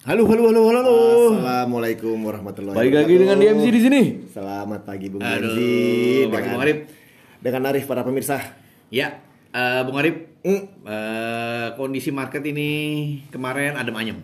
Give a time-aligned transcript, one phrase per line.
[0.00, 0.96] Halo, halo, halo, halo, halo.
[1.36, 4.02] Assalamualaikum warahmatullahi Baik lagi dengan DMC di sini.
[4.32, 6.78] Selamat pagi Bung pagi, dengan, Bung Arif.
[7.36, 8.40] dengan Arif para pemirsa.
[8.88, 9.20] Ya,
[9.52, 12.70] eh, Bung Arif, Hmm, eh, kondisi market ini
[13.28, 14.18] kemarin adem ayem,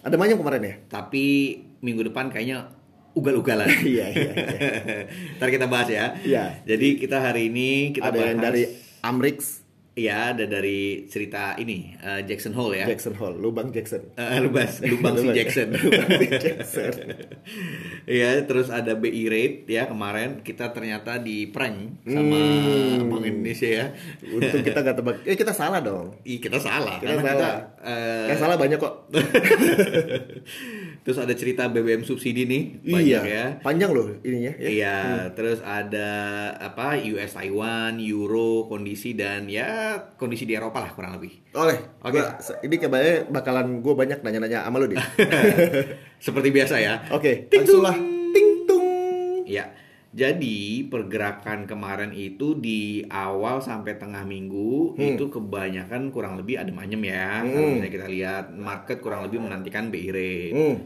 [0.00, 0.74] ada banyak kemarin ya?
[0.88, 1.52] tapi
[1.84, 2.72] minggu depan kayaknya
[3.12, 3.68] ugal-ugalan.
[3.92, 4.32] Iya, iya,
[5.36, 6.16] Ntar kita bahas ya.
[6.24, 6.64] Iya.
[6.64, 8.62] Jadi kita hari ini kita ada bahas yang dari
[9.04, 9.59] Amrix
[9.90, 12.86] Iya, ada dari cerita ini eh, Jackson Hole ya.
[12.86, 14.14] Jackson Hole, Lubang Jackson.
[14.14, 15.34] Eh, lubas, lubang si Lubang.
[15.34, 15.68] Jackson.
[15.76, 16.92] Lubang si Jackson.
[18.10, 23.06] Iya, terus ada BI rate ya kemarin kita ternyata di prank sama Hmm.
[23.06, 23.86] Bank Indonesia ya.
[24.26, 25.16] Untung kita nggak tebak.
[25.22, 26.14] Eh kita salah dong.
[26.22, 27.34] Ih, kita salah Kita karena salah.
[27.34, 27.50] kita
[27.82, 28.94] eh, Yang salah banyak kok.
[31.00, 33.20] terus ada cerita BBM subsidi nih banyak iya.
[33.24, 33.44] ya.
[33.60, 34.52] Panjang loh ininya.
[34.58, 34.68] Ya.
[34.68, 34.96] Iya,
[35.32, 36.10] terus ada
[36.56, 41.32] apa US Taiwan, Euro, kondisi dan ya kondisi di Eropa lah kurang lebih.
[41.52, 41.78] Oleh.
[42.00, 42.16] Oke.
[42.16, 44.98] Gua- ini kayaknya bakalan gue banyak nanya-nanya sama lu deh.
[46.20, 46.94] Seperti biasa ya.
[47.10, 47.46] Oke.
[47.46, 47.86] Ting Langsung tung.
[47.86, 47.96] lah.
[48.30, 48.86] Ting tung.
[49.44, 49.64] Ya.
[50.10, 55.14] Jadi pergerakan kemarin itu di awal sampai tengah minggu Hmm.
[55.14, 57.40] itu kebanyakan kurang lebih adem ayem ya.
[57.40, 57.70] Kalau Hmm.
[57.76, 60.50] misalnya kita lihat market kurang lebih menantikan BI rate.
[60.50, 60.76] Hmm.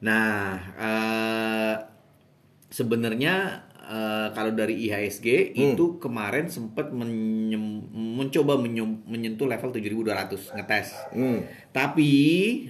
[0.00, 1.74] Nah, eh,
[2.68, 5.72] sebenarnya eh, kalau dari IHSG Hmm.
[5.72, 10.88] itu kemarin sempat menyem- mencoba menyem- menyentuh level 7.200 ngetes.
[11.10, 11.44] Hmm.
[11.70, 12.12] Tapi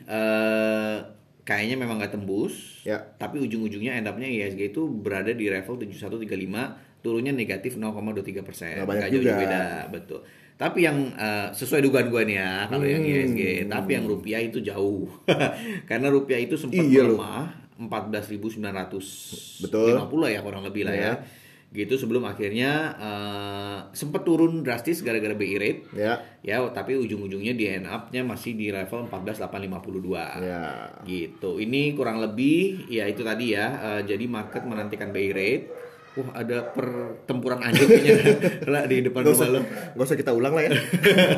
[0.05, 0.97] eh,
[1.43, 2.81] kayaknya memang nggak tembus.
[2.83, 2.99] Ya.
[3.15, 8.81] Tapi ujung-ujungnya end up-nya IHSG itu berada di level 7135, turunnya negatif 0,23 persen.
[8.81, 9.33] Nggak juga.
[9.37, 10.21] beda, betul.
[10.55, 13.11] Tapi yang eh, sesuai dugaan gue nih ya, kalau yang Hmm.
[13.11, 15.11] IHSG, tapi yang rupiah itu jauh.
[15.91, 19.99] Karena rupiah itu sempat Iya melemah 14.950 Betul.
[20.31, 21.03] ya kurang lebih lah ya.
[21.03, 21.15] Ya.
[21.75, 25.81] Gitu sebelum akhirnya eh, sempat turun drastis gara-gara BI rate.
[25.99, 26.23] Ya.
[26.47, 30.39] Ya, tapi ujung-ujungnya di end up-nya masih di level 14.852.
[30.39, 30.95] Ya.
[31.03, 31.51] Gitu.
[31.59, 33.67] Ini kurang lebih ya itu tadi ya.
[33.99, 35.67] eh, jadi market menantikan BI rate.
[36.15, 38.39] Wah, ada pertempuran anjing kayaknya
[38.73, 39.61] lah di depan Gak rumah lo.
[39.93, 40.71] gak usah kita ulang lah ya.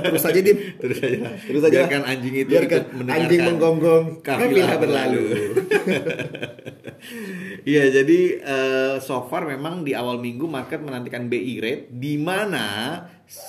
[0.04, 0.56] Terus aja Dim.
[0.76, 1.19] Terus aja.
[1.41, 1.76] Terus aja.
[1.81, 4.04] Biarkan anjing itu Biarkan anjing menggonggong.
[4.20, 5.25] kafilah berlalu.
[7.62, 12.98] Iya, jadi eh, so far memang di awal minggu market menantikan BI rate di mana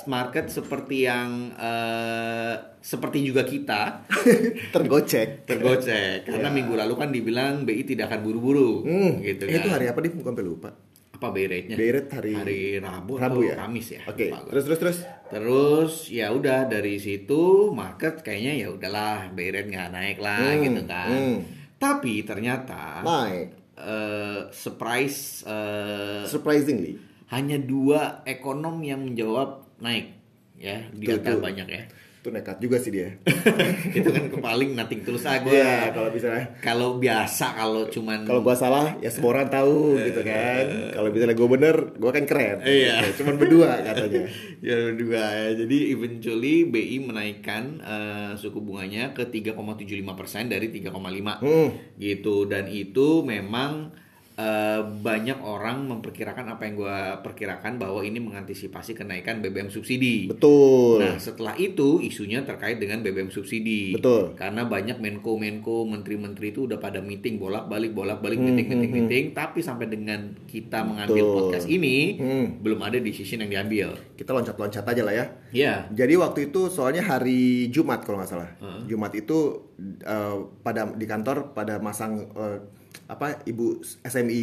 [0.05, 4.05] market seperti yang eh, seperti juga kita
[4.73, 5.45] Tergocek.
[5.45, 9.21] tergocek karena minggu lalu kan dibilang BI tidak akan buru-buru Hmm.
[9.21, 9.59] gitu Eh, kan.
[9.59, 9.99] Itu hari apa?
[10.01, 10.69] Gue sampai lupa.
[11.17, 11.73] Apa BI rate-nya?
[11.73, 13.55] BI rate hari- hari Rabu, Rabu atau ya?
[13.57, 14.01] Kamis ya.
[14.05, 14.29] Oke.
[14.29, 14.45] gua.
[14.47, 14.97] Terus terus terus.
[15.27, 17.41] Terus ya udah dari situ
[17.71, 21.09] market kayaknya ya udahlah BI rate nggak naik lah Hmm, gitu kan.
[21.09, 21.37] hmm.
[21.77, 23.47] Tapi ternyata Naik.
[23.75, 27.01] eh, surprise eh, Surprisingly.
[27.27, 30.13] hanya dua ekonom yang menjawab naik
[30.55, 31.83] ya di banyak ya.
[32.27, 33.15] Itu nekat juga sih dia.
[33.97, 35.55] itu kan paling nothing tulus ah gue.
[35.55, 40.27] Iya, kalau misalnya Kalau biasa kalau cuman kalau gua salah ya semua orang tahu gitu
[40.27, 40.91] kan.
[40.91, 42.59] Kalau misalnya gua bener, gua kan keren.
[42.67, 42.99] Iya.
[43.07, 43.23] Gitu.
[43.23, 44.27] Cuman berdua katanya.
[44.67, 45.49] ya dua ya.
[45.55, 51.69] Jadi eventually BI menaikkan eh, suku bunganya ke 3,75% dari 3,5 Hmm.
[51.95, 53.95] gitu dan itu memang
[54.37, 60.29] eh, banyak orang memperkirakan apa yang gue perkirakan bahwa ini mengantisipasi kenaikan BBM subsidi.
[60.29, 61.01] Betul.
[61.01, 63.97] Nah setelah itu isunya terkait dengan BBM subsidi.
[63.97, 64.37] Betul.
[64.37, 69.25] Karena banyak menko-menko, menteri-menteri itu udah pada meeting bolak-balik, bolak-balik, Hmm, meeting, meeting, hmm, meeting.
[69.33, 71.35] Tapi sampai dengan kita mengambil Betul.
[71.41, 72.45] podcast ini Hmm.
[72.61, 73.97] belum ada decision yang diambil.
[74.13, 75.25] Kita loncat-loncat aja lah ya.
[75.49, 75.73] Ya.
[75.89, 78.53] Jadi waktu itu soalnya hari Jumat kalau nggak salah.
[78.61, 78.85] Heeh.
[78.85, 82.59] Jumat itu eh, pada di kantor pada masang eh,
[83.05, 84.41] apa ibu SMI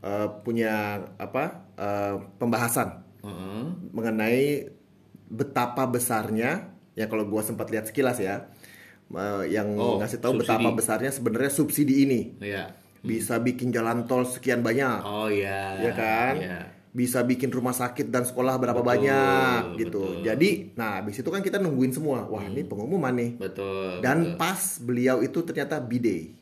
[0.00, 0.72] eh, punya
[1.16, 3.64] apa eh, pembahasan Heeh.
[3.90, 4.70] mengenai
[5.28, 8.48] betapa besarnya ya kalau gua sempat lihat sekilas ya
[9.10, 10.42] eh, yang Oh, ngasih tahu subsidi.
[10.46, 12.72] betapa besarnya sebenarnya subsidi ini Ya.
[13.02, 15.74] bisa bikin jalan tol sekian banyak Oh ya.
[15.80, 16.60] ya kan Ya.
[16.92, 20.12] Bisa bikin rumah sakit dan sekolah berapa Betul, banyak gitu betul.
[20.12, 20.24] Hmm.
[20.24, 24.00] jadi nah habis itu kan kita nungguin semua wah ini pengumuman nih Betul.
[24.00, 24.36] dan betul.
[24.36, 26.36] pas beliau itu ternyata bidai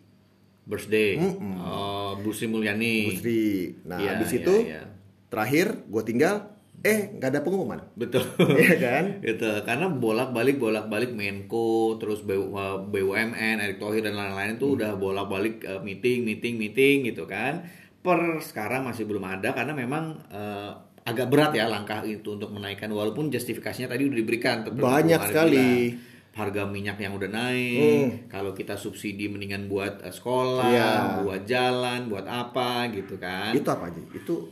[0.62, 1.18] birthday.
[1.18, 1.54] Mm-mm.
[1.56, 2.96] Oh, Bu Sri Mulyani.
[3.04, 3.42] Bu Sri
[3.84, 4.82] nah Iya, habis iya, itu iya.
[5.26, 6.34] terakhir gue tinggal
[6.80, 8.24] eh nggak ada pengumuman Betul.
[8.56, 14.56] Iya kan gitu karena bolak-balik bolak-balik Menko terus BU- eh, BUMN Erick Thohir dan lain-lain
[14.56, 17.66] itu udah bolak-balik eh, meeting meeting meeting gitu kan
[18.00, 22.88] per sekarang masih belum ada karena memang eh, agak berat ya langkah itu untuk menaikkan
[22.88, 25.96] walaupun justifikasinya tadi udah diberikan Banyak sekali.
[26.30, 30.90] harga minyak yang udah naik kalau kita subsidi mendingan buat eh, sekolah Iya.
[31.20, 34.48] buat jalan buat apa gitu kan itu apa aja itu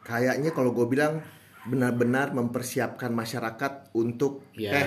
[0.00, 1.20] kayaknya kalau gue bilang
[1.64, 4.72] benar-benar mempersiapkan masyarakat untuk Ya.
[4.72, 4.86] eh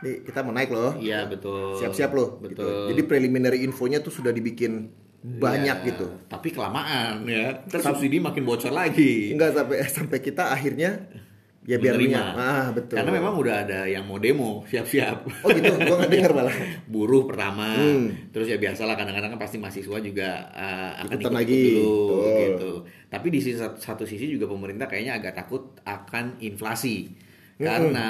[0.00, 0.92] nih kita mau naik loh.
[0.94, 1.76] Iya betul.
[1.76, 2.36] Siap-siap loh.
[2.38, 2.60] gitu.
[2.60, 2.92] Betul.
[2.92, 4.92] Jadi preliminary infonya tuh sudah dibikin
[5.24, 6.06] banyak Iya, gitu.
[6.28, 7.64] Tapi kelamaan ya.
[7.64, 9.32] Terus subsidi makin bocor lagi.
[9.32, 11.00] Enggak sampai sampai kita akhirnya
[11.64, 12.20] ya biar Menerima.
[12.36, 13.00] Ah betul.
[13.00, 15.24] Karena memang udah ada yang mau demo, siap-siap.
[15.40, 16.52] Oh gitu, gua nggak dengar malah.
[16.92, 18.28] Buruh pertama, Hmm.
[18.36, 21.64] terus ya biasalah kadang-kadang kan pasti mahasiswa juga uh, akan ikut lagi.
[21.72, 22.72] dulu gitu.
[23.08, 27.16] Tapi di sisi satu, sisi juga pemerintah kayaknya agak takut akan inflasi.
[27.56, 27.64] Hmm.
[27.64, 28.08] Karena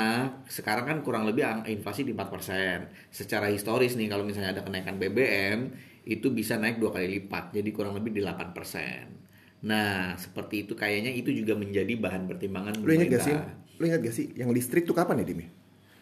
[0.50, 2.90] sekarang kan kurang lebih inflasi di 4%.
[3.14, 5.70] Secara historis nih kalau misalnya ada kenaikan BBM
[6.04, 9.64] itu bisa naik dua kali lipat, jadi kurang lebih di 8%.
[9.64, 13.36] Nah, seperti itu kayaknya itu juga menjadi bahan pertimbangan Lu ingat gak sih?
[13.80, 15.48] Lu ingat gak sih yang listrik tuh kapan ya Dimi?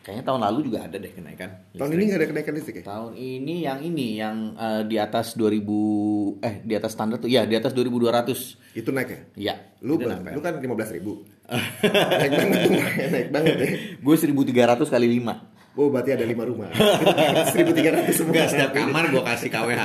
[0.03, 1.51] Kayaknya tahun lalu juga ada deh kenaikan.
[1.79, 1.95] Tahun listrik.
[1.95, 2.85] ini nggak ada kenaikan listrik ya?
[2.91, 7.47] Tahun ini yang ini yang eh, di atas 2000 eh di atas standar tuh ya
[7.47, 8.75] di atas 2200.
[8.75, 9.21] Itu naik ya?
[9.39, 9.55] Ya.
[9.79, 11.23] Lu, bang, lu kan 15 ribu
[12.23, 12.73] Naik banget tuh
[13.11, 13.69] naik banget ya
[13.99, 15.52] Gue 1300 kali 5.
[15.73, 16.69] Oh berarti ada 5 rumah.
[17.57, 18.33] 1300 semua.
[18.37, 19.83] Enggak setiap kamar gue kasih KWH.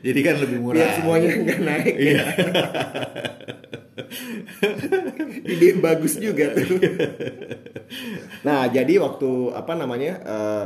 [0.00, 0.80] Jadi kan lebih murah.
[0.80, 1.94] Biar semuanya nggak naik.
[1.94, 2.24] Ya
[5.46, 6.80] Ide bagus juga tuh.
[8.42, 10.64] Nah jadi waktu apa namanya eh,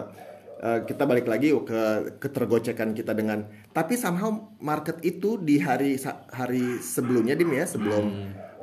[0.60, 1.82] eh, Kita balik lagi ke
[2.18, 5.98] ketergocekan kita dengan Tapi somehow market itu di hari
[6.30, 8.06] hari sebelumnya Dim ya Sebelum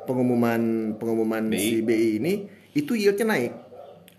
[0.04, 0.60] pengumuman
[0.96, 1.58] pengumuman BI.
[1.58, 2.32] si BI ini
[2.72, 3.52] Itu yieldnya naik.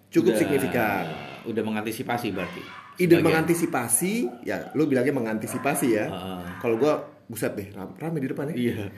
[0.09, 1.05] Cukup Udah- signifikan
[1.43, 2.61] Udah mengantisipasi berarti.
[2.97, 3.23] ide Sebagian.
[3.23, 4.13] mengantisipasi
[4.43, 6.41] ya lu bilangnya mengantisipasi ya Heeh.
[6.59, 8.91] kalau gua buset deh ram- rame di depan ya Iya.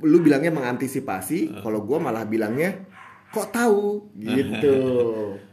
[0.00, 2.76] lu bilangnya mengantisipasi kalau gua malah bilangnya
[3.28, 4.76] kok tahu gitu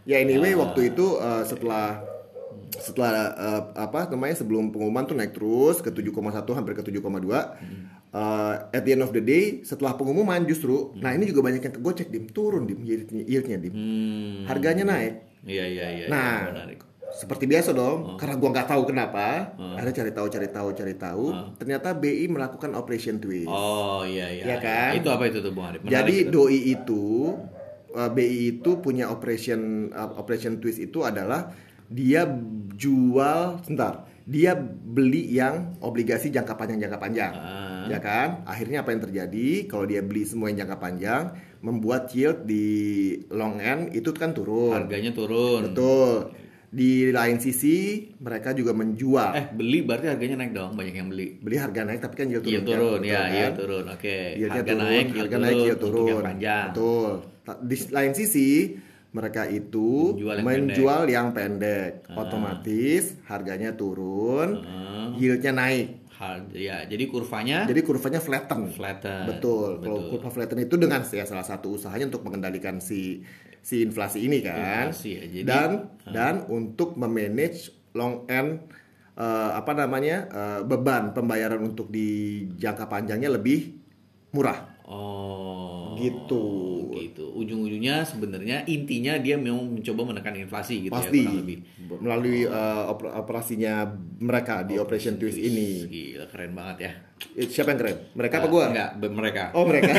[0.03, 2.03] ya anyway waktu itu eh, setelah
[2.77, 6.11] setelah eh, apa namanya sebelum pengumuman tuh naik terus ke 7,1
[6.51, 7.03] hampir ke 7,2
[8.07, 11.75] Eh, at the end of the day setelah pengumuman justru nah ini juga banyak yang
[11.75, 14.47] kegocek dim turun dim yieldnya, yieldnya dim Hmm.
[14.47, 15.13] harganya naik
[15.43, 16.05] Iya iya iya.
[16.07, 16.79] Nah, iya, menarik.
[17.13, 21.25] seperti biasa dong, karena gua nggak tahu kenapa, ada cari tahu, cari tahu, cari tahu.
[21.55, 23.45] Ternyata BI melakukan operation twist.
[23.45, 24.41] Oh iya iya.
[24.41, 24.91] Iya kan?
[24.97, 25.79] Itu apa itu tuh Bung Arif?
[25.79, 26.31] Menarik Jadi itu.
[26.33, 27.05] doi itu,
[27.93, 28.25] uh, BI
[28.57, 29.61] itu punya operation
[29.91, 31.53] uh, operation twist itu adalah
[31.87, 32.25] dia
[32.75, 37.85] jual, sebentar, dia beli yang obligasi jangka panjang jangka panjang, Ah.
[37.87, 38.41] ya kan?
[38.43, 39.47] Akhirnya apa yang terjadi?
[39.65, 41.23] Kalau dia beli semua yang jangka panjang,
[41.59, 42.65] membuat yield di
[43.29, 44.73] long end itu kan turun.
[44.75, 45.69] harganya turun.
[45.69, 46.33] Betul.
[46.67, 49.31] Di lain sisi mereka juga menjual.
[49.31, 51.39] Eh beli berarti harganya naik dong banyak yang beli.
[51.39, 52.51] Beli harga naik tapi kan yield turun.
[52.51, 52.67] Iya kan?
[52.67, 53.29] turun, ya, kan?
[53.31, 53.85] iya turun.
[53.87, 54.17] Oke.
[54.35, 56.03] Yieldnya Harga turun, naik, yield harga naik, yield turun.
[56.05, 56.67] yang panjang.
[56.73, 57.11] Betul.
[57.63, 58.47] Di lain sisi
[59.15, 62.03] mereka itu Menjual yang menjual yang pendek.
[62.11, 65.15] Otomatis harganya turun, Ah.
[65.15, 66.03] yieldnya naik.
[66.15, 68.71] Har- ya, jadi kurvanya Jadi kurvanya flatten.
[68.71, 69.27] Flatten.
[69.27, 69.79] Betul.
[69.79, 70.11] Kalau Betul.
[70.11, 73.19] kurva flatten itu dengan ya salah satu usahanya untuk mengendalikan si
[73.59, 74.91] si inflasi ini kan.
[74.91, 75.71] Inflasi ya, jadi- dan
[76.07, 78.63] dan untuk memanage long end
[79.15, 82.07] eh, apa namanya eh, beban pembayaran untuk di
[82.53, 83.79] jangka panjangnya lebih
[84.31, 84.75] murah.
[84.85, 85.64] oh
[85.95, 86.45] Gitu.
[86.93, 87.25] gitu.
[87.35, 91.57] Ujung-ujungnya sebenarnya intinya dia mau mencoba menekan inflasi gitu Pasti ya kurang lebih.
[91.99, 93.87] melalui eh, oper- operasinya
[94.19, 95.87] mereka di Operation Twist ini.
[95.87, 96.91] Gila keren banget ya.
[97.33, 97.97] Eh, Siapa yang keren?
[98.13, 98.63] Mereka apa gua?
[98.69, 99.43] Enggak, mereka.
[99.55, 99.91] Oh mereka.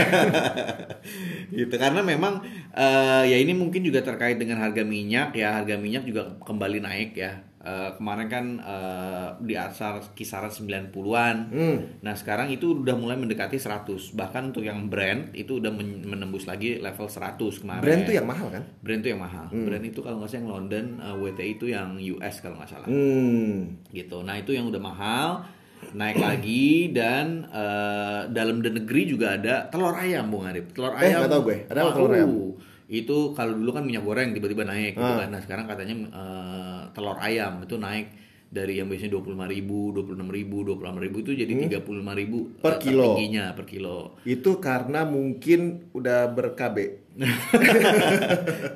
[1.54, 2.42] gitu karena memang
[2.72, 7.14] eh, ya ini mungkin juga terkait dengan harga minyak ya harga minyak juga kembali naik
[7.14, 7.32] ya
[7.66, 11.98] Eh, kemarin kan eh, di asal kisaran 90-an Hmm.
[11.98, 13.82] nah sekarang itu udah mulai mendekati 100
[14.12, 18.23] bahkan untuk yang brand itu udah men- menembus lagi level 100 kemarin Brand tuh yang
[18.25, 18.62] mahal kan?
[18.78, 21.88] brand tuh yang mahal brand itu kalau nggak salah yang London eh, WTI itu yang
[21.99, 23.82] US kalau nggak salah Hmm.
[23.88, 24.23] gitu.
[24.23, 25.28] Nah itu yang udah mahal
[25.92, 30.70] naik lagi dan eh, dalam negeri juga ada telur ayam Bung Arif.
[30.70, 31.18] Telur Eh, ayam.
[31.20, 31.58] nggak tahu gue.
[31.66, 32.30] Ada apa telur ayam?
[32.87, 35.18] Itu kalau dulu kan minyak goreng tiba-tiba naik gitu Ah.
[35.18, 35.28] kan.
[35.28, 38.08] Nah sekarang katanya eh, telur ayam itu naik
[38.46, 41.76] dari yang biasanya 25.000 ribu, 26 ribu, 26 ribu itu jadi 35
[42.14, 42.62] ribu Hmm.
[42.62, 43.04] Per kilo.
[43.12, 43.98] tertingginya per kilo.
[44.24, 45.60] Itu karena mungkin
[45.92, 46.76] udah ber-KB.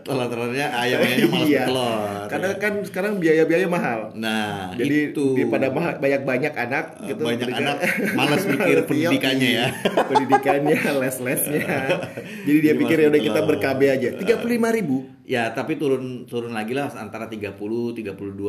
[0.02, 1.60] Telur-telurnya ayam-ayamnya malas Iya.
[1.62, 2.26] bertelur.
[2.26, 4.00] Karena kan sekarang biaya-biaya mahal.
[4.14, 7.76] Nah Jadi itu daripada banyak-banyak anak gitu banyak mereka- anak
[8.18, 9.66] malas mikir Iya, pendidikannya ya.
[10.10, 11.66] pendidikannya, les-lesnya.
[12.42, 14.08] Jadi dia Jadi pikir ya udah kita ber-KB aja.
[14.18, 14.96] 35 ribu.
[15.30, 17.54] Ya, tapi turun turun lagi lah antara 30
[17.94, 17.94] 32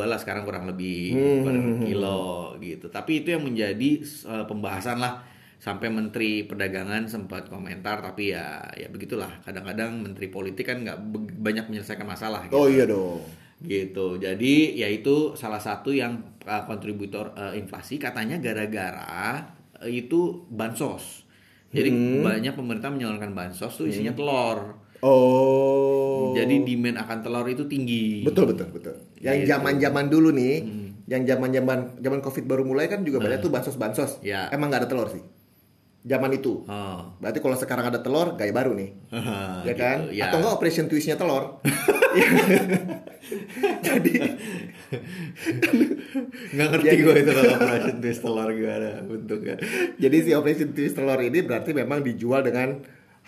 [0.01, 2.21] lah sekarang kurang lebih Hmm, per kilo
[2.57, 2.89] gitu.
[2.89, 5.21] Tapi itu yang menjadi eh, pembahasan lah
[5.61, 9.29] sampai Menteri Perdagangan sempat komentar tapi ya ya begitulah.
[9.45, 10.97] Kadang-kadang Menteri Politik kan nggak
[11.37, 12.57] banyak menyelesaikan masalah gitu.
[12.57, 13.21] Oh iya dong.
[13.61, 14.17] Gitu.
[14.17, 16.17] Jadi ya itu salah satu yang
[16.49, 19.37] uh, kontributor uh, inflasi katanya gara-gara
[19.77, 21.29] uh, itu bansos.
[21.69, 22.25] Jadi Hmm.
[22.25, 24.81] banyak pemerintah menyalurkan bansos tuh isinya telur.
[25.01, 26.31] Oh.
[26.31, 28.21] Jadi demand akan telur itu tinggi.
[28.21, 28.95] betul betul betul.
[29.17, 29.49] Yang Gitu.
[29.49, 30.61] zaman-zaman dulu nih,
[31.05, 34.21] yang zaman-zaman zaman Covid baru mulai kan juga banyak tuh bansos-bansos.
[34.21, 34.47] Ya.
[34.49, 35.21] Emang nggak ada telur sih.
[36.01, 36.65] Zaman itu.
[36.65, 37.13] Oh.
[37.17, 38.89] Berarti kalau sekarang ada telur, gaya baru nih.
[39.11, 39.21] ya
[39.67, 39.97] Gitu, kan?
[40.09, 40.23] ya.
[40.27, 41.61] Atau enggak operation twistnya telur.
[43.81, 44.13] Jadi
[46.51, 49.55] Nggak ngerti Jadi- gue itu kalau operation twist telur gimana bentuknya.
[49.95, 52.81] jadi si operation twist telur ini berarti memang dijual dengan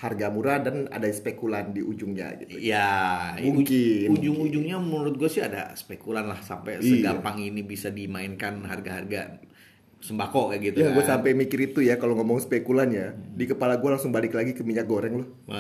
[0.04, 2.60] harga murah dan ada spekulan di ujungnya gitu.
[2.60, 7.00] Ya, Mungkin, uj- ujung-ujungnya menurut gue sih ada spekulan lah sampai Iya.
[7.00, 9.40] segampang ini bisa dimainkan harga-harga
[10.04, 11.16] sembako kayak gitu Ya, gue kan.
[11.16, 14.60] sampai mikir itu ya kalau ngomong spekulan ya, di kepala gue langsung balik lagi ke
[14.60, 15.28] minyak goreng loh.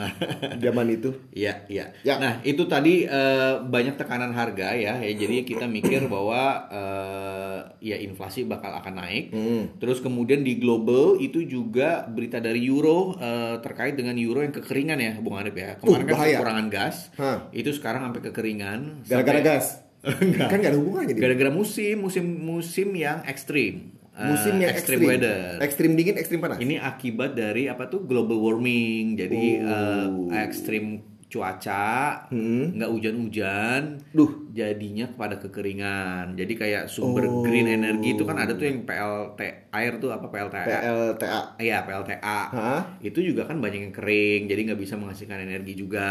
[0.59, 1.15] Zaman itu.
[1.31, 1.95] Iya, iya.
[2.01, 2.19] Ya.
[2.19, 4.99] Nah, itu tadi eh, banyak tekanan harga ya.
[4.99, 9.25] ya jadi kita mikir bahwa eh, ya inflasi bakal akan naik.
[9.29, 9.63] Hmm.
[9.77, 14.99] Terus kemudian di global itu juga berita dari Euro eh, terkait dengan Euro yang kekeringan
[14.99, 15.79] ya, Bung Arif ya.
[15.79, 16.35] Kemarin Uh, kan bahaya.
[16.35, 16.95] kekurangan gas.
[17.15, 17.37] Hah.
[17.49, 18.79] Itu sekarang sampai kekeringan.
[19.05, 19.65] Gara-gara Sampai- gas.
[20.51, 21.15] kan gak ada hubungannya.
[21.15, 23.95] Gara-gara musim, musim musim yang ekstrim.
[24.13, 25.01] Eh, Musim yang ekstrim.
[25.01, 25.57] weather.
[25.57, 26.57] Ekstrim dingin, ekstrim panas.
[26.57, 29.17] Ini akibat dari apa tuh global warming.
[29.17, 30.29] Jadi Oh.
[30.29, 34.53] eh, ekstrim cuaca, nggak hujan-hujan, Duh.
[34.53, 36.37] jadinya kepada kekeringan.
[36.37, 37.41] Jadi kayak sumber Oh.
[37.41, 40.61] green energy itu kan ada tuh yang PLT air tuh apa PLTA?
[40.61, 41.39] PLTA.
[41.57, 42.21] Iya PLTA.
[42.53, 42.81] Hah?
[43.01, 46.05] Itu juga kan banyak yang kering, jadi nggak bisa menghasilkan energi juga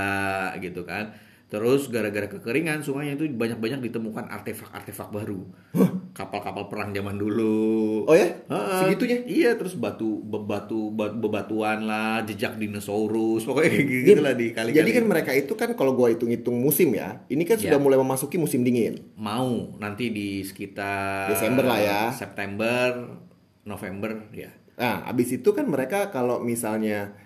[0.58, 1.14] gitu kan.
[1.46, 5.46] Terus gara-gara kekeringan sungainya itu banyak-banyak ditemukan artefak-artefak baru.
[6.12, 8.04] Kapal-kapal perang zaman dulu.
[8.04, 8.28] Oh ya?
[8.44, 8.80] Heeh.
[8.84, 9.18] Segitunya?
[9.24, 14.68] Iya, terus batu bebatu bat- bebatuan lah, jejak dinosaurus, pokoknya kayak gitu lah di kali
[14.70, 17.82] Jadi kan mereka itu kan kalau gua hitung-hitung musim ya, ini kan sudah Ya.
[17.82, 19.00] mulai memasuki musim dingin.
[19.14, 22.00] mau nanti di sekitar Desember lah ya.
[22.12, 23.16] September,
[23.62, 24.52] November ya.
[24.74, 27.16] Nah, abis itu kan mereka kalau misalnya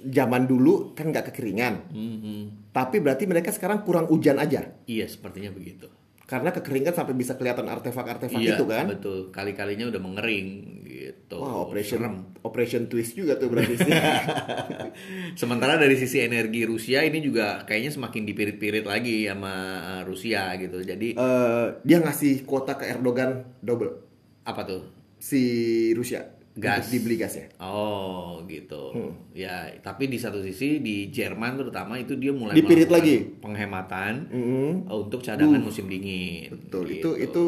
[0.00, 2.70] zaman dulu kan nggak kekeringan, Mhm.
[2.70, 4.70] tapi berarti mereka sekarang kurang hujan aja.
[4.86, 5.90] Iya, sepertinya begitu.
[6.24, 8.88] Karena kekeringan sampai bisa kelihatan artefak-artefak iya, itu kan.
[8.88, 9.28] betul.
[9.28, 10.48] Kali-kalinya udah mengering
[10.88, 11.36] gitu.
[11.36, 12.16] Wah, operation Serem.
[12.40, 13.92] operation twist juga tuh berarti sih.
[15.40, 20.80] Sementara dari sisi energi Rusia ini juga kayaknya semakin dipirit-pirit lagi sama uh, Rusia gitu.
[20.80, 23.92] Jadi Eh, dia ngasih kuota ke Erdogan double
[24.44, 24.82] apa tuh?
[25.24, 25.40] si
[25.96, 26.86] Rusia Gas.
[26.86, 27.50] untuk dibeli gasnya.
[27.58, 28.94] Oh gitu.
[28.94, 29.12] Hmm.
[29.34, 33.16] Ya, tapi di satu sisi di Jerman terutama itu dia mulai Dipirit melakukan lagi.
[33.42, 34.70] penghematan Mm-mm.
[34.86, 36.54] uh, untuk cadangan musim dingin.
[36.54, 36.94] Betul.
[36.94, 36.94] Gitu.
[36.94, 37.42] Itu itu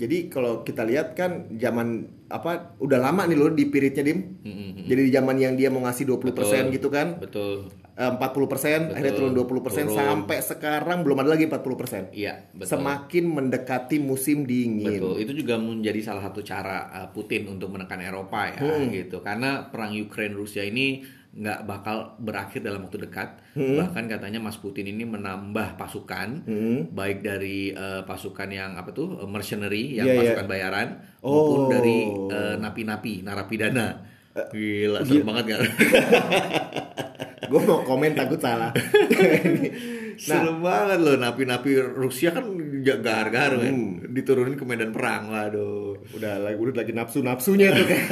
[0.00, 4.40] jadi kalau kita lihat kan zaman apa udah lama nih loh dipiritnya Dim.
[4.40, 4.88] Mm-mm.
[4.88, 6.64] Jadi di zaman yang dia mau ngasih 20% Betul.
[6.72, 7.20] gitu kan.
[7.20, 7.68] Betul.
[7.92, 9.92] eh, 40% akhirnya turun 20% Turun.
[9.92, 12.16] sampai sekarang belum ada lagi 40%.
[12.16, 12.70] Iya, betul.
[12.72, 14.96] Semakin mendekati musim dingin.
[14.96, 18.88] Betul, itu juga menjadi salah satu cara uh, Putin untuk menekan Eropa ya, Hmm.
[18.88, 19.20] gitu.
[19.20, 23.38] Karena perang Ukraine Rusia ini nggak bakal berakhir dalam waktu dekat.
[23.54, 23.78] Hmm.
[23.78, 26.42] Bahkan katanya Mas Putin ini menambah pasukan,
[26.90, 30.20] baik dari uh, pasukan yang apa tuh uh, mercenary, yang Iya, iya.
[30.26, 30.88] pasukan bayaran,
[31.22, 31.30] Oh.
[31.30, 34.02] maupun dari uh, napi-napi, narapidana.
[34.50, 35.60] Gila, serem banget kan?
[37.50, 38.70] Gue mau komen takut salah.
[40.20, 42.44] Serem banget loh, napi-napi Rusia kan
[42.80, 44.00] gak gar-gar kan, Hmm.
[44.08, 45.94] diturunin ke medan perang, waduh.
[46.10, 48.02] udah lagi udah lagi nafsu-nafsunya tuh kan.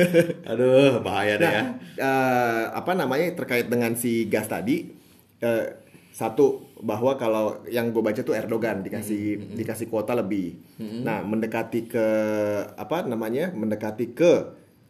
[0.52, 1.62] Aduh, bahaya deh ya.
[1.62, 4.86] Nah, eh, apa namanya terkait dengan si gas tadi
[5.38, 5.64] eh,
[6.10, 10.58] satu bahwa kalau yang gue baca tuh Erdogan dikasih dikasih kuota lebih.
[11.00, 12.06] Nah mendekati ke
[12.74, 14.32] apa namanya mendekati ke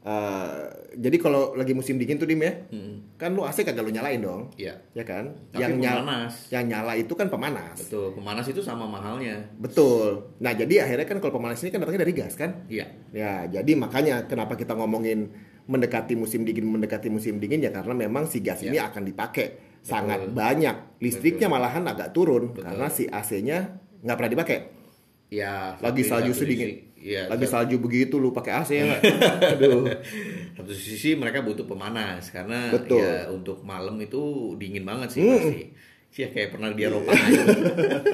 [0.00, 0.60] eh,
[0.96, 2.56] jadi kalau lagi musim dingin tuh dim ya
[3.20, 4.48] kan lu AC kagak lu nyalain dong.
[4.56, 4.80] Iya.
[4.96, 5.36] ya kan?
[5.52, 7.76] Tapi yang nyala yang nyala itu kan pemanas.
[7.76, 9.44] Betul, pemanas itu sama mahalnya.
[9.60, 10.32] betul.
[10.40, 12.64] Nah jadi akhirnya kan kalau pemanas ini kan datangnya dari gas kan?
[12.66, 12.88] Iya.
[13.12, 15.28] Ya, jadi makanya kenapa kita ngomongin
[15.68, 19.78] mendekati musim dingin, mendekati musim dingin ya karena memang si gas ini akan dipakai.
[19.80, 21.00] Sangat banyak.
[21.00, 24.58] Listriknya malahan agak turun karena si AC-nya nggak pernah dipakai.
[25.30, 26.89] Ya, Lagi salju sedingin.
[27.00, 29.02] Iya, Lagi salju begitu lu pakai AC ya nggak?
[29.56, 29.88] Aduh.
[30.52, 33.00] satu sisi mereka butuh pemanas karena Betul.
[33.00, 35.64] ya untuk malam itu dingin banget sih pasti.
[36.10, 37.42] Sih kayak pernah di Eropa aja.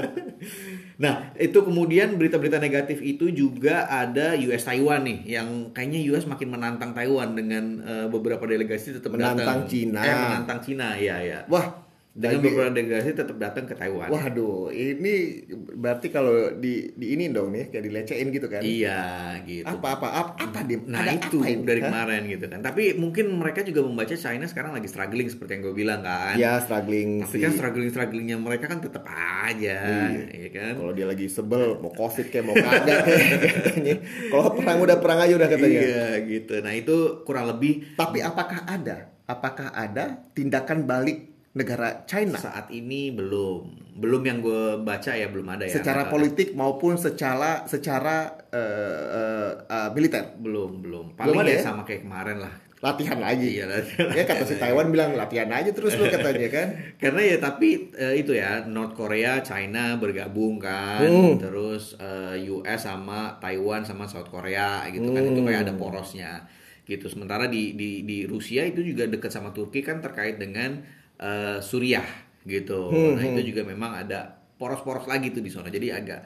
[1.03, 6.53] nah, itu kemudian berita-berita negatif itu juga ada US Taiwan nih yang kayaknya US makin
[6.53, 9.73] menantang Taiwan dengan eh, beberapa delegasi tetap Menantang datang.
[9.73, 10.01] Cina.
[10.05, 11.41] Eh, menantang Cina, ya ya.
[11.49, 11.86] Wah,
[12.17, 14.09] Dengan jadi- beberapa delegasi tetap datang ke Taiwan.
[14.09, 15.45] waduh, ini
[15.77, 18.65] berarti kalau di di ini dong nih kayak dilecehin gitu kan?
[18.65, 19.05] Iya,
[19.45, 19.69] gitu.
[19.69, 20.89] Apa apa apa, apa dim?
[20.89, 21.63] Nah Ada itu apa ini?
[21.63, 21.89] dari Hah?
[21.93, 22.61] kemarin gitu kan.
[22.65, 26.41] Tapi mungkin mereka juga membaca China sekarang lagi struggling seperti yang gue bilang kan.
[26.41, 27.41] Ya struggling Tapi sih.
[27.45, 29.77] kan struggling strugglingnya mereka kan tetap aja,
[30.17, 30.73] ya kan.
[30.73, 33.95] Kalau dia lagi sebel, mau covid kayak mau kagak kayak katanya.
[34.33, 35.81] Kalau perang udah perang aja udah katanya.
[35.85, 36.65] Iya gitu.
[36.65, 39.13] Nah itu kurang lebih Tapi apakah ada?
[39.27, 43.89] Apakah ada tindakan balik negara China Saat ini belum.
[43.97, 45.73] Belum yang gue baca ya belum ada ya.
[45.73, 46.13] secara tahu.
[46.13, 51.07] politik maupun secara secara eh, eh, eh, militer belum belum.
[51.17, 51.65] Paling ada ya ya?
[51.65, 52.55] sama kayak kemarin lah.
[52.77, 53.57] latihan lagi.
[53.57, 53.73] Iya,
[54.13, 56.67] ya kata si Taiwan bilang latihan aja terus lu katanya kan.
[57.03, 61.41] Karena ya tapi eh, itu ya North Korea, China bergabung kan, Hmm.
[61.41, 65.81] terus eh, US sama Taiwan sama South Korea gitu kan itu kayak ada Hmm.
[65.81, 66.45] porosnya
[66.85, 67.09] gitu.
[67.09, 70.85] Sementara di di di Rusia itu juga dekat sama Turki kan terkait dengan
[71.19, 72.07] eh, Suriah
[72.43, 72.89] gitu.
[72.89, 75.67] Hmm, Nah itu juga memang ada poros-poros lagi tuh di sana.
[75.67, 76.21] Jadi agak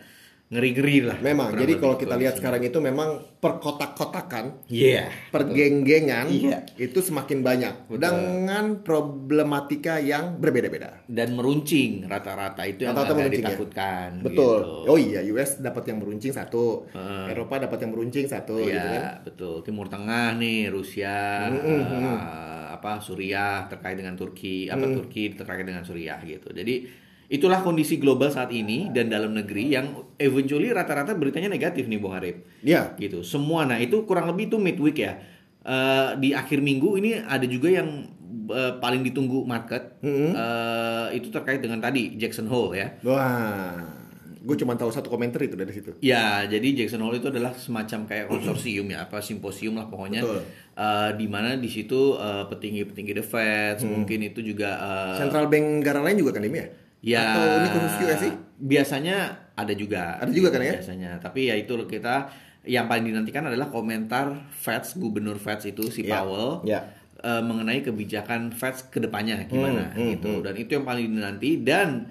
[0.51, 1.19] ngeri-ngeri lah.
[1.21, 1.55] Memang.
[1.55, 5.07] Jadi kalau kita lihat sekarang itu memang perkotak-kotakan Iya.
[5.31, 6.67] pergenggengan Iya.
[6.77, 8.03] itu semakin banyak Betul.
[8.03, 11.07] dengan problematika yang berbeda-beda.
[11.07, 13.49] dan meruncing rata-rata itu yang Rata-rata agak meruncing ya?
[13.49, 14.09] ditakutkan.
[14.21, 14.59] Betul.
[14.63, 14.87] gitu.
[14.87, 17.25] Oh iya, US dapat yang meruncing satu, Heeh.
[17.31, 19.03] Eropa dapat yang meruncing satu, Iya, gitu kan?
[19.23, 19.55] betul.
[19.63, 24.95] Timur Tengah nih, Rusia, eh, apa Suriah terkait dengan Turki, apa Mm.
[24.97, 26.49] Turki terkait dengan Suriah gitu.
[26.49, 26.89] Jadi
[27.31, 32.17] itulah kondisi global saat ini dan dalam negeri yang eventually rata-rata beritanya negatif nih, Bung
[32.17, 32.41] Arif.
[32.65, 32.97] Iya.
[32.97, 33.21] Gitu.
[33.21, 33.69] Semua.
[33.69, 35.21] Nah itu kurang lebih itu midweek ya.
[35.61, 38.09] Eh, di akhir minggu ini ada juga yang
[38.49, 40.01] eh, paling ditunggu market.
[40.01, 40.31] Mm-hmm.
[40.33, 42.89] Eh, itu terkait dengan tadi Jackson Hole ya.
[43.05, 44.00] Wah,
[44.41, 45.93] gue cuma tahu satu komentar itu dari situ.
[46.01, 50.21] Ya, jadi Jackson Hole itu adalah semacam kayak konsorsium ya, apa simposium lah pokoknya.
[50.21, 50.41] Betul.
[50.75, 53.93] Eh, di mana di situ eh, petinggi-petinggi The Fed, Hmm.
[53.95, 56.67] mungkin itu juga eh, Central bank negara lain juga kan ini ya?
[57.01, 58.33] ya Atau ini khusus US sih?
[58.57, 59.17] Biasanya
[59.55, 60.17] ada juga.
[60.17, 60.75] Ada juga kan ya?
[60.75, 61.11] Biasanya.
[61.19, 62.33] Tapi ya itu kita
[62.63, 66.65] yang paling dinantikan adalah komentar Fed, gubernur Fed itu si Ya, Powell.
[66.65, 66.81] ya.
[67.19, 71.61] eh, mengenai kebijakan Fed ke depannya gimana Hmm, hmm, gitu dan itu yang paling dinanti
[71.61, 72.09] dan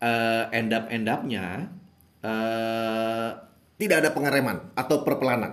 [0.00, 1.70] eh, end up end up-nya
[2.22, 3.30] eh,
[3.76, 5.52] Tidak ada pengereman atau perpelanan.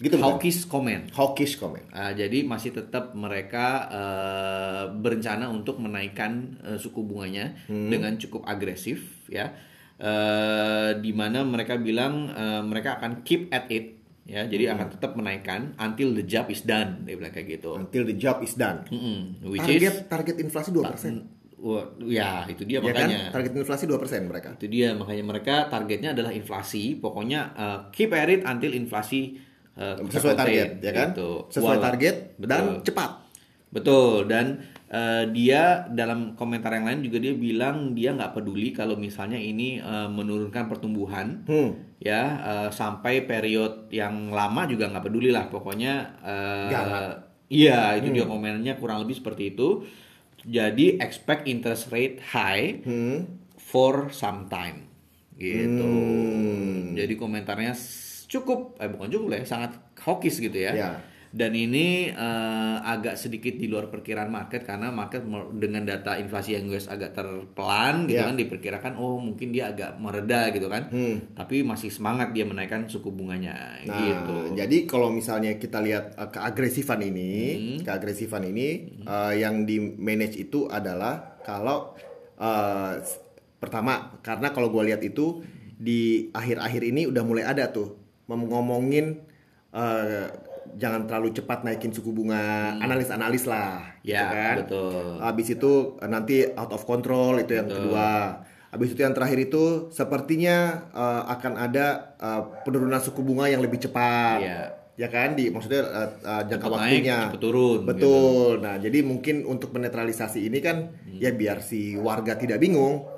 [0.00, 1.08] Gitu hawkish comment.
[1.12, 1.84] Hawkish comment.
[1.92, 9.28] Ah, jadi masih tetap mereka eh, berencana untuk menaikkan eh, suku bunganya dengan cukup agresif
[9.28, 9.52] ya.
[10.00, 14.48] Eh, di mana mereka bilang eh, mereka akan keep at it ya.
[14.48, 17.76] Jadi akan tetap menaikkan until the job is done dia bilang kayak gitu.
[17.76, 18.88] Until the job is done.
[18.88, 19.40] Mm-mm.
[19.48, 21.39] Which Target is target inflasi 2%.
[21.60, 23.04] Wah, ya itu dia Ya kan?
[23.04, 23.20] makanya.
[23.30, 24.50] Target inflasi 2% mereka.
[24.56, 26.96] Itu dia makanya mereka targetnya adalah inflasi.
[26.96, 29.36] Pokoknya eh, keep at it until inflasi
[29.74, 31.08] eh, Sesuai target, ya kan?
[31.12, 31.44] gitu.
[31.48, 32.82] Sesuai Wal- target dan Betul.
[32.82, 33.10] cepat.
[33.70, 38.96] Betul dan eh, dia dalam komentar yang lain juga dia bilang dia nggak peduli kalau
[38.96, 41.70] misalnya ini eh, menurunkan pertumbuhan Hmm.
[41.96, 45.92] ya eh, sampai periode yang lama juga nggak peduli lah pokoknya
[46.66, 47.04] Jangan.
[47.46, 49.86] iya itu dia komennya kurang lebih seperti itu
[50.42, 53.40] jadi expect interest rate high Hmm.
[53.56, 54.88] for some time
[55.34, 56.92] gitu Hmm.
[56.92, 57.72] jadi komentarnya
[58.26, 60.90] cukup eh bukan cukup lah ya sangat hawkish gitu ya Ya.
[61.30, 65.22] Dan ini eh, agak sedikit di luar perkiraan market karena market
[65.54, 68.26] dengan data inflasi yang US agak terpelan gitu Ya.
[68.26, 71.22] kan diperkirakan oh mungkin dia agak mereda gitu kan Hmm.
[71.32, 76.28] tapi masih semangat dia menaikkan suku bunganya Nah, gitu jadi kalau misalnya kita lihat uh,
[76.28, 77.78] keagresifan ini, Hmm.
[77.80, 78.68] keagresifan ini
[79.04, 81.94] uh, yang di manage itu adalah kalau
[82.36, 82.98] uh,
[83.56, 89.20] pertama karena kalau gue lihat itu di akhir-akhir ini udah mulai ada tuh ngomongin
[89.70, 90.26] uh,
[90.78, 94.14] jangan terlalu cepat naikin suku bunga, analis-analis lah, gitu Hmm.
[94.14, 94.56] Ya, kan?
[94.64, 95.18] betul.
[95.18, 98.42] Habis itu uh, nanti out of control itu yang kedua.
[98.70, 103.82] Habis itu yang terakhir itu sepertinya uh, akan ada uh, penurunan suku bunga yang lebih
[103.82, 104.38] cepat.
[104.38, 104.79] Iya.
[105.00, 107.18] Ya kan di maksudnya uh, uh, jangka Cepet naik, waktunya.
[107.24, 107.88] cepet turun, gitu.
[107.88, 108.52] Betul.
[108.60, 111.16] Nah, jadi mungkin untuk menetralisasi ini kan Hmm.
[111.18, 113.08] ya biar si warga tidak bingung.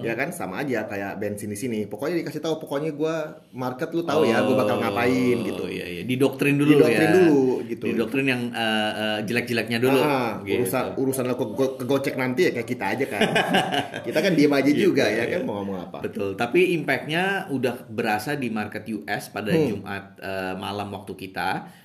[0.00, 1.84] Ya kan sama aja kayak bensin di sini.
[1.84, 5.64] Pokoknya dikasih tahu pokoknya gua market lu tahu ya gua bakal ngapain Oh, gitu.
[5.66, 6.02] Iya, iya.
[6.02, 7.12] Didoktrin dulu Didoktrin ya.
[7.18, 7.84] dulu, gitu.
[7.86, 9.96] Didoktrin yang eh, eh, jelek-jeleknya dulu.
[9.98, 10.56] Ah, gitu.
[10.58, 13.20] urusan urusan lo kego- kegocek nanti ya kayak kita aja kan.
[14.08, 15.98] kita kan diem aja juga ya kan mau ngomong apa.
[16.00, 19.68] Betul, tapi impactnya udah berasa di market US pada Hmm.
[19.68, 21.29] Jumat eh, malam waktu kita,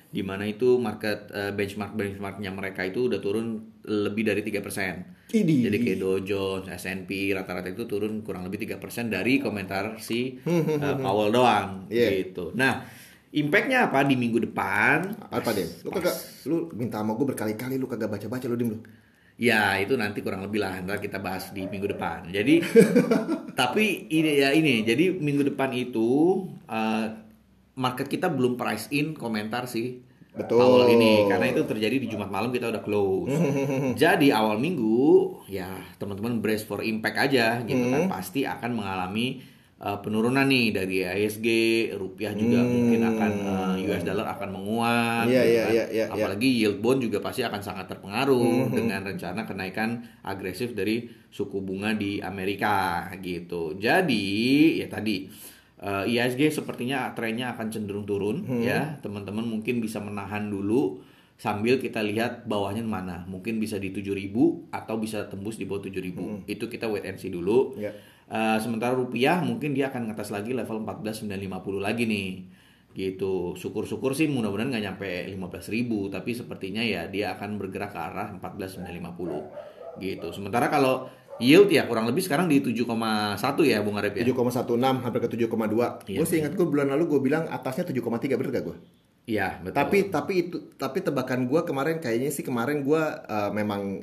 [0.06, 5.26] di mana itu market eh, benchmark benchmarknya mereka itu udah turun lebih dari 3%.
[5.26, 5.66] Idih.
[5.66, 10.96] Jadi kayak Dow Jones, S&P rata-rata itu turun kurang lebih 3% dari komentar si eh,
[10.96, 12.30] Powell doang Iya.
[12.30, 12.54] gitu.
[12.54, 12.86] Nah,
[13.28, 15.26] impactnya apa di minggu depan?
[15.28, 15.66] Apa deh?
[15.82, 16.14] Lu kagak
[16.46, 18.78] lu minta sama gue berkali-kali lu kagak baca-baca lu dim lu.
[19.36, 22.30] Ya itu nanti kurang lebih lah ntar kita bahas di minggu depan.
[22.30, 22.62] Jadi
[23.60, 27.06] tapi ini ya ini jadi minggu depan itu uh,
[27.76, 30.00] market kita belum price in komentar sih
[30.36, 30.60] Betul.
[30.60, 33.32] awal ini karena itu terjadi di Jumat malam kita udah close.
[34.04, 39.40] Jadi awal minggu ya teman-teman brace for impact aja gitu kan pasti akan mengalami
[39.80, 41.48] uh, penurunan nih dari ISG,
[41.96, 45.72] rupiah juga mungkin akan uh, US dollar akan menguat, Iya, gitu iya, kan.
[45.72, 46.04] iya, iya, iya.
[46.12, 51.96] apalagi yield bond juga pasti akan sangat terpengaruh dengan rencana kenaikan agresif dari suku bunga
[51.96, 53.72] di Amerika gitu.
[53.80, 54.24] Jadi
[54.84, 55.28] ya tadi
[55.82, 58.96] uh, IHSG sepertinya trennya akan cenderung turun ya.
[59.00, 61.00] Teman-teman mungkin bisa menahan dulu
[61.36, 63.24] sambil kita lihat bawahnya mana.
[63.28, 66.48] Mungkin bisa di 7000 atau bisa tembus di bawah 7000.
[66.48, 67.76] Itu kita wait and see dulu.
[67.76, 67.92] Ya.
[68.26, 72.30] Uh, sementara rupiah mungkin dia akan ngetes lagi level 14.950 lagi nih
[72.96, 78.32] gitu syukur-syukur sih mudah-mudahan nggak nyampe 15.000 tapi sepertinya ya dia akan bergerak ke arah
[78.40, 81.04] 14.950 gitu sementara kalau
[81.42, 85.48] yield ya kurang lebih sekarang di 7,1 ya Bung Arif ya 7,16 hampir ke 7,2.
[86.08, 86.18] Iya.
[86.20, 88.78] Gue sih ingat gue bulan lalu gue bilang atasnya 7,3 bener gak gue?
[89.26, 93.98] iya betul Tapi tapi itu tapi tebakan gue kemarin kayaknya sih kemarin gue uh, memang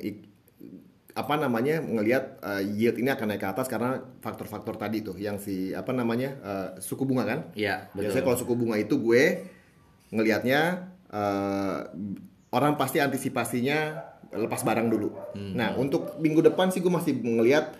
[1.14, 5.38] apa namanya ngelihat uh, yield ini akan naik ke atas karena faktor-faktor tadi tuh yang
[5.38, 7.40] si apa namanya uh, suku bunga kan?
[7.54, 8.10] Iya, betul.
[8.10, 9.46] Biasanya kalau suku bunga itu gue
[10.10, 11.86] ngelihatnya uh,
[12.50, 15.08] orang pasti antisipasinya lepas barang dulu.
[15.32, 15.54] Hmm.
[15.54, 17.74] Nah untuk minggu depan sih gue masih ngelihat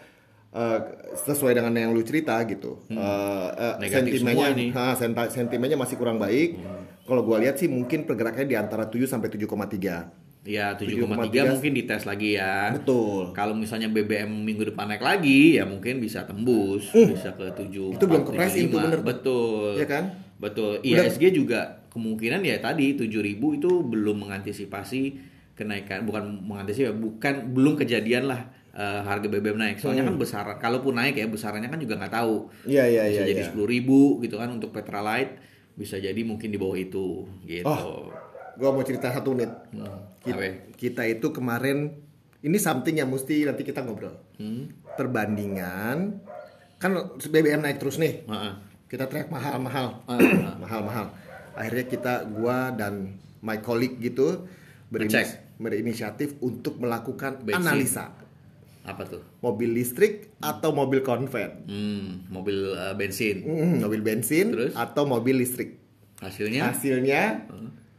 [0.51, 0.79] uh,
[1.19, 2.79] sesuai dengan yang lu cerita gitu.
[2.87, 3.81] Uh, uh, Hmm.
[3.81, 4.49] Negatif sentimennya.
[4.51, 4.71] Hmm.
[4.73, 6.57] ha, senta- sentimennya masih kurang baik.
[7.03, 10.09] Kalau gue lihat sih mungkin pergerakannya di antara 7 sampai 7,3.
[10.43, 11.09] ya 7,3
[11.41, 13.33] 7,3 mungkin dites lagi ya Betul.
[13.33, 17.97] kalau misalnya BBM minggu depan naik lagi ya mungkin bisa tembus bisa ke 7 Hmm.
[17.97, 19.07] Itu belum ke pricing tuh, bener tuh.
[19.07, 20.05] betul Iya kan?
[20.37, 23.17] betul Udah- IHSG juga kemungkinan ya tadi 7000
[23.57, 25.03] itu belum mengantisipasi
[25.55, 28.43] kenaikan bukan mengantisipasi bukan belum kejadian lah
[28.75, 32.51] eh, harga BBM naik soalnya kan besaran kalaupun naik ya besarannya kan juga nggak tahu
[32.67, 32.71] Hmm.
[32.71, 33.29] Iya iya bisa iya.
[33.31, 33.47] jadi iya.
[33.47, 35.39] sepuluh ribu gitu kan untuk Petralite
[35.75, 38.11] bisa jadi mungkin di bawah itu gitu Oh.
[38.55, 39.51] Gue mau cerita satu menit.
[40.23, 40.71] Kita, Apa?
[40.79, 41.91] kita itu kemarin
[42.39, 44.15] ini something yang mesti nanti kita ngobrol.
[44.39, 44.71] Hmm.
[44.95, 46.23] Perbandingan
[46.79, 48.23] kan BBM naik terus nih.
[48.23, 48.53] Heeh.
[48.87, 50.55] Kita teriak mahal-mahal, Ah.
[50.55, 51.11] mahal-mahal.
[51.55, 54.47] Akhirnya kita, gua dan my colleague gitu
[54.87, 55.35] berinis-.
[55.65, 57.57] Berinisiatif untuk melakukan Bensin.
[57.59, 58.13] analisa
[58.85, 64.73] apa tuh mobil listrik atau mobil konven, hmm, mobil eh, bensin Hmm, mobil bensin Terus?
[64.77, 65.81] atau mobil listrik.
[66.21, 67.49] hasilnya Hasilnya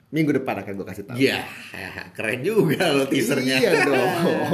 [0.08, 1.18] minggu depan akan gue kasih tahu.
[1.18, 1.42] Ya,
[2.14, 3.58] keren juga lo teasernya.
[3.58, 4.12] Iya dong.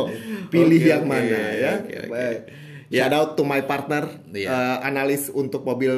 [0.52, 1.71] Pilih Oke, yang mana ya.
[1.78, 2.10] oke, oke.
[2.10, 2.39] Baik.
[2.88, 3.06] Ya.
[3.06, 4.47] Shout out to my partner Iya.
[4.47, 5.91] eh, analis untuk mobil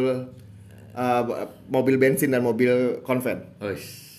[0.91, 1.23] eh,
[1.67, 3.53] mobil bensin dan mobil konven.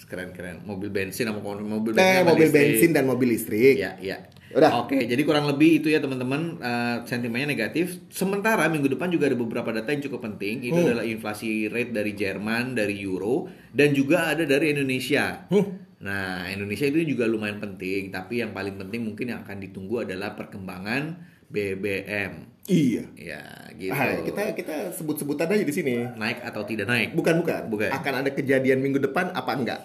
[0.04, 0.62] Keren keren.
[0.62, 2.14] Mobil bensin sama mobil Eh, bensin.
[2.16, 2.62] sama mobil listrik.
[2.70, 3.76] bensin dan mobil listrik.
[3.76, 4.16] Ya, ya.
[4.50, 4.70] Udah.
[4.78, 8.06] Oke, jadi kurang lebih itu ya teman-teman eh, sentimennya negatif.
[8.08, 10.62] Sementara minggu depan juga ada beberapa data yang cukup penting.
[10.62, 10.86] Itu Hmm.
[10.88, 15.42] adalah inflasi rate dari Jerman, dari Euro, dan juga ada dari Indonesia.
[15.48, 15.82] Hmm.
[15.98, 18.08] Nah, Indonesia itu juga lumayan penting.
[18.08, 22.32] Tapi yang paling penting mungkin yang akan ditunggu adalah perkembangan BBM.
[22.64, 23.04] Iya.
[23.14, 23.42] Ya,
[23.74, 23.92] gitu.
[23.92, 25.94] Ah, kita kita sebut-sebutan aja di sini.
[26.14, 27.12] naik atau tidak naik?
[27.12, 27.62] Bukan bukan.
[27.68, 27.90] Bukan.
[27.90, 29.80] Akan ada kejadian minggu depan apa enggak?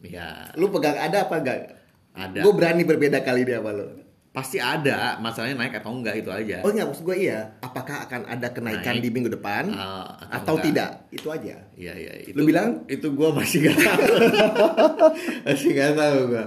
[0.00, 1.58] Ya, Lu pegang ada apa enggak?
[2.12, 2.40] Ada.
[2.40, 3.86] Gue berani berbeda kali dia sama lu.
[4.28, 5.18] pasti ada.
[5.18, 6.62] Masalahnya naik atau enggak itu aja.
[6.62, 7.58] Oh enggak, maksud gue iya.
[7.58, 9.02] Apakah akan ada kenaikan Naik.
[9.02, 10.66] di minggu depan Ah, atau atau, enggak.
[10.68, 10.90] tidak?
[11.10, 11.56] Itu aja.
[11.74, 12.12] Iya iya.
[12.22, 12.86] Itu, Lu bilang?
[12.86, 14.04] Itu gua masih gak tahu.
[15.48, 16.44] masih gak tahu gua.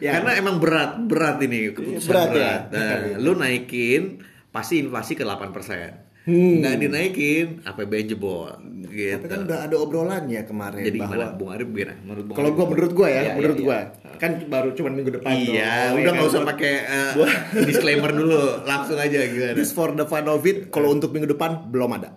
[0.00, 0.10] Ya.
[0.16, 2.60] Karena emang berat berat ini keputusan Berat berat.
[2.64, 2.80] ya?
[2.80, 6.03] Nah, lu naikin pasti inflasi ke 8%.
[6.24, 6.56] Hmm.
[6.58, 8.48] Nggak dinaikin APBN jebol
[8.88, 9.12] gitu.
[9.12, 11.94] Tapi kan udah ada obrolannya kemarin Jadi bahwa gimana Bung Arif gimana?
[12.00, 14.16] Menurut Bung kalau gue menurut gue ya, Iya, menurut iya, gue iya.
[14.16, 16.32] kan baru cuma minggu depan Iya, dong, udah ya nggak kan?
[16.32, 17.12] usah pakai uh,
[17.60, 19.52] disclaimer dulu, langsung aja gimana?
[19.52, 22.16] Just for the fun of it, kalau untuk minggu depan belum ada.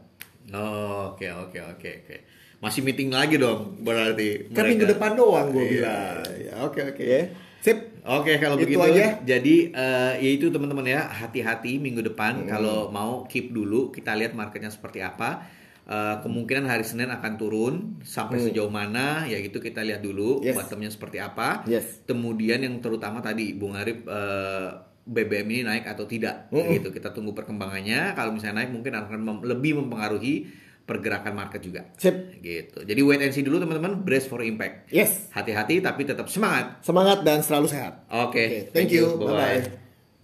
[0.50, 2.16] Oh, oke oke oke oke.
[2.58, 4.48] Masih meeting lagi dong berarti.
[4.50, 4.70] Kan mereka.
[4.72, 5.72] minggu depan doang gue Iya.
[5.74, 6.16] bilang.
[6.40, 7.22] Ya, oke oke ya.
[7.60, 7.78] Sip.
[8.04, 9.20] Oke kalau Itu begitu aja.
[9.22, 12.48] jadi eh, ya itu teman-teman ya hati-hati minggu depan Hmm.
[12.48, 15.56] kalau mau keep dulu kita lihat marketnya seperti apa
[15.88, 20.44] Eh, kemungkinan hari Senin akan turun sampai sejauh mana ya itu kita lihat dulu Hmm.
[20.44, 20.56] Yes.
[20.58, 22.04] bottomnya seperti apa Yes.
[22.04, 24.68] kemudian yang terutama tadi Bung Arif eh,
[25.06, 26.68] BBM ini naik atau tidak Hmm.
[26.70, 30.52] gitu kita tunggu perkembangannya kalau misalnya naik mungkin akan mem- lebih mempengaruhi
[30.88, 32.16] pergerakan market juga Sip.
[32.40, 35.28] gitu jadi wait and see dulu teman-teman brace for impact Yes.
[35.30, 38.08] hati-hati tapi tetap semangat Semangat dan selalu sehat.
[38.08, 39.20] oke Oke, thank you.
[39.20, 39.36] Bye-bye.
[39.60, 39.87] Bye-bye.